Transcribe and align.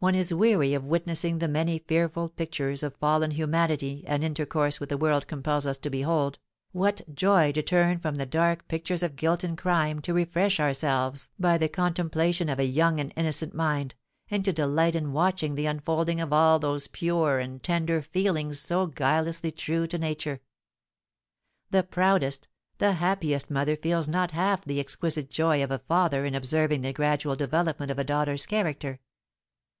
one 0.00 0.14
is 0.14 0.32
weary 0.32 0.72
of 0.72 0.82
witnessing 0.82 1.40
the 1.40 1.46
many 1.48 1.78
fearful 1.80 2.30
pictures 2.30 2.82
of 2.82 2.96
fallen 2.96 3.32
humanity 3.32 4.02
an 4.06 4.22
intercourse 4.22 4.80
with 4.80 4.88
the 4.88 4.96
world 4.96 5.26
compels 5.26 5.66
us 5.66 5.76
to 5.76 5.90
behold, 5.90 6.38
what 6.72 7.02
joy 7.14 7.52
to 7.52 7.60
turn 7.60 7.98
from 7.98 8.14
the 8.14 8.24
dark 8.24 8.66
pictures 8.66 9.02
of 9.02 9.14
guilt 9.14 9.44
and 9.44 9.58
crime 9.58 10.00
to 10.00 10.14
refresh 10.14 10.58
ourselves 10.58 11.28
by 11.38 11.58
the 11.58 11.68
contemplation 11.68 12.48
of 12.48 12.58
a 12.58 12.64
young 12.64 12.98
and 12.98 13.12
innocent 13.14 13.52
mind, 13.52 13.94
and 14.30 14.42
to 14.42 14.54
delight 14.54 14.96
in 14.96 15.12
watching 15.12 15.54
the 15.54 15.66
unfolding 15.66 16.18
of 16.18 16.32
all 16.32 16.58
those 16.58 16.86
pure 16.88 17.38
and 17.38 17.62
tender 17.62 18.00
feelings 18.00 18.58
so 18.58 18.86
guilelessly 18.86 19.52
true 19.52 19.86
to 19.86 19.98
nature! 19.98 20.40
The 21.72 21.82
proudest, 21.82 22.48
the 22.78 22.92
happiest 22.92 23.50
mother 23.50 23.76
feels 23.76 24.08
not 24.08 24.30
half 24.30 24.64
the 24.64 24.80
exquisite 24.80 25.28
joy 25.28 25.62
of 25.62 25.70
a 25.70 25.80
father 25.80 26.24
in 26.24 26.34
observing 26.34 26.80
the 26.80 26.94
gradual 26.94 27.36
development 27.36 27.90
of 27.90 27.98
a 27.98 28.04
daughter's 28.04 28.46
character. 28.46 28.98